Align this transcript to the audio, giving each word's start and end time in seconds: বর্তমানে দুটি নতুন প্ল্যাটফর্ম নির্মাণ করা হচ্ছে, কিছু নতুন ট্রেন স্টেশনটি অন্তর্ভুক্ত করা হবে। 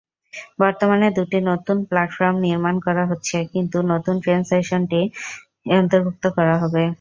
বর্তমানে 0.61 1.07
দুটি 1.17 1.37
নতুন 1.41 1.77
প্ল্যাটফর্ম 1.89 2.35
নির্মাণ 2.45 2.75
করা 2.85 3.03
হচ্ছে, 3.11 3.37
কিছু 3.53 3.77
নতুন 3.91 4.15
ট্রেন 4.23 4.41
স্টেশনটি 4.43 5.01
অন্তর্ভুক্ত 5.75 6.23
করা 6.37 6.55
হবে। 6.63 6.83